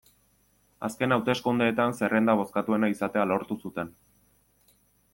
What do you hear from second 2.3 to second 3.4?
bozkatuena izatea